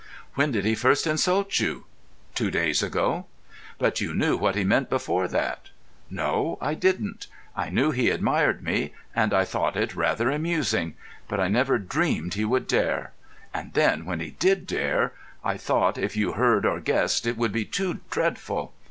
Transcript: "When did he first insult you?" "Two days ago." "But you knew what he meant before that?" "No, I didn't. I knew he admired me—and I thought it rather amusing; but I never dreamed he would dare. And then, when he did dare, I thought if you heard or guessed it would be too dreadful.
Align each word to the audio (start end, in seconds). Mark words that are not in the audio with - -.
"When 0.33 0.49
did 0.51 0.65
he 0.65 0.73
first 0.73 1.05
insult 1.05 1.59
you?" 1.59 1.85
"Two 2.33 2.49
days 2.49 2.81
ago." 2.81 3.27
"But 3.77 4.01
you 4.01 4.15
knew 4.15 4.35
what 4.35 4.55
he 4.55 4.63
meant 4.63 4.89
before 4.89 5.27
that?" 5.27 5.69
"No, 6.09 6.57
I 6.59 6.73
didn't. 6.73 7.27
I 7.55 7.69
knew 7.69 7.91
he 7.91 8.09
admired 8.09 8.63
me—and 8.63 9.31
I 9.31 9.45
thought 9.45 9.77
it 9.77 9.95
rather 9.95 10.31
amusing; 10.31 10.95
but 11.27 11.39
I 11.39 11.49
never 11.49 11.77
dreamed 11.77 12.33
he 12.33 12.45
would 12.45 12.65
dare. 12.65 13.11
And 13.53 13.73
then, 13.73 14.03
when 14.05 14.21
he 14.21 14.31
did 14.31 14.65
dare, 14.65 15.13
I 15.43 15.55
thought 15.57 15.99
if 15.99 16.17
you 16.17 16.31
heard 16.31 16.65
or 16.65 16.79
guessed 16.79 17.27
it 17.27 17.37
would 17.37 17.51
be 17.51 17.65
too 17.65 17.99
dreadful. 18.09 18.73